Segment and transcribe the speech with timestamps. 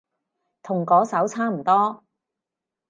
[0.63, 2.03] 同嗰首差唔多